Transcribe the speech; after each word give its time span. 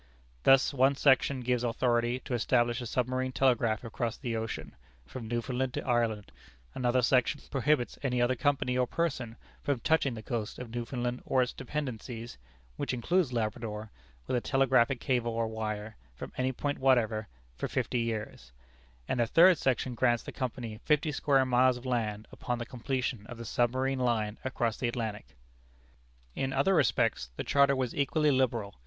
Thus 0.45 0.73
one 0.73 0.95
section 0.95 1.41
gives 1.41 1.63
authority 1.63 2.21
to 2.21 2.33
establish 2.33 2.81
a 2.81 2.87
submarine 2.87 3.31
telegraph 3.33 3.83
across 3.83 4.17
the 4.17 4.35
ocean, 4.35 4.75
from 5.05 5.27
Newfoundland 5.27 5.75
to 5.75 5.85
Ireland; 5.87 6.31
another 6.73 7.03
section 7.03 7.39
prohibits 7.51 7.99
any 8.01 8.19
other 8.19 8.33
company 8.33 8.75
or 8.75 8.87
person 8.87 9.35
from 9.61 9.79
touching 9.81 10.15
the 10.15 10.23
coast 10.23 10.57
of 10.57 10.73
Newfoundland 10.73 11.21
or 11.23 11.43
its 11.43 11.53
dependencies 11.53 12.39
[which 12.77 12.95
includes 12.95 13.31
Labrador] 13.31 13.91
with 14.25 14.35
a 14.35 14.41
telegraphic 14.41 14.99
cable 14.99 15.33
or 15.33 15.45
wire, 15.47 15.97
from 16.15 16.31
any 16.35 16.51
point 16.51 16.79
whatever, 16.79 17.27
for 17.55 17.67
fifty 17.67 17.99
years; 17.99 18.51
and 19.07 19.21
a 19.21 19.27
third 19.27 19.55
section 19.59 19.93
grants 19.93 20.23
the 20.23 20.31
Company 20.31 20.79
fifty 20.83 21.11
square 21.11 21.45
miles 21.45 21.77
of 21.77 21.85
land 21.85 22.27
upon 22.31 22.57
the 22.57 22.65
completion 22.65 23.27
of 23.27 23.37
the 23.37 23.45
submarine 23.45 23.99
line 23.99 24.39
across 24.43 24.77
the 24.77 24.87
Atlantic. 24.87 25.37
In 26.33 26.53
other 26.53 26.73
respects 26.73 27.29
the 27.35 27.43
charter 27.43 27.75
was 27.75 27.95
equally 27.95 28.31
liberal. 28.31 28.73